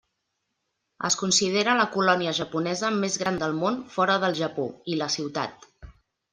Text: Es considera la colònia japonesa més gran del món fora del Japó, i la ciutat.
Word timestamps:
Es 1.09 1.17
considera 1.19 1.75
la 1.81 1.85
colònia 1.97 2.33
japonesa 2.39 2.91
més 3.03 3.19
gran 3.25 3.39
del 3.45 3.55
món 3.61 3.79
fora 3.99 4.19
del 4.27 4.37
Japó, 4.43 4.69
i 4.95 5.01
la 5.05 5.15
ciutat. 5.21 5.73